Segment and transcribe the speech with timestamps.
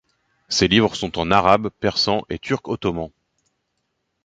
[0.49, 3.11] Ces livres sont en arabe, persan et turc ottoman.